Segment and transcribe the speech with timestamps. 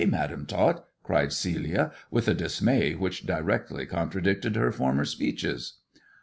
[0.09, 5.75] Madam To cried Celia, with a dismay which directly contradicted 1 former speeches.